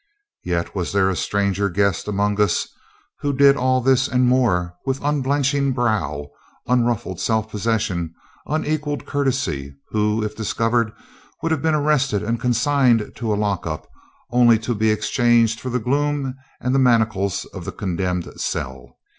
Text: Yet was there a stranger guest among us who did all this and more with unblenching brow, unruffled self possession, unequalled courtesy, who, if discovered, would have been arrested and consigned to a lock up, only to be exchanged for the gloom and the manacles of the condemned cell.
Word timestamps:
Yet 0.43 0.73
was 0.73 0.93
there 0.93 1.11
a 1.11 1.15
stranger 1.15 1.69
guest 1.69 2.07
among 2.07 2.41
us 2.41 2.67
who 3.19 3.31
did 3.33 3.55
all 3.55 3.81
this 3.81 4.07
and 4.07 4.25
more 4.25 4.73
with 4.83 4.99
unblenching 5.03 5.73
brow, 5.73 6.29
unruffled 6.65 7.19
self 7.19 7.51
possession, 7.51 8.15
unequalled 8.47 9.05
courtesy, 9.05 9.75
who, 9.91 10.23
if 10.23 10.35
discovered, 10.35 10.91
would 11.43 11.51
have 11.51 11.61
been 11.61 11.75
arrested 11.75 12.23
and 12.23 12.39
consigned 12.39 13.11
to 13.17 13.31
a 13.31 13.35
lock 13.37 13.67
up, 13.67 13.87
only 14.31 14.57
to 14.57 14.73
be 14.73 14.89
exchanged 14.89 15.59
for 15.59 15.69
the 15.69 15.77
gloom 15.77 16.33
and 16.59 16.73
the 16.73 16.79
manacles 16.79 17.45
of 17.53 17.63
the 17.65 17.71
condemned 17.71 18.27
cell. 18.39 18.97